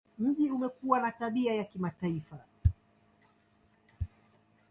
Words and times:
Mji 0.19 0.51
umekuwa 0.51 0.99
na 1.01 1.11
tabia 1.11 1.53
ya 1.55 1.63
kimataifa. 1.63 2.37